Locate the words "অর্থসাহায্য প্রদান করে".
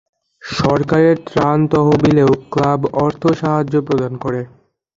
3.03-4.41